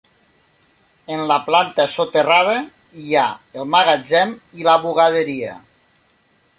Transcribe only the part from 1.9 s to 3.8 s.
soterrada hi ha el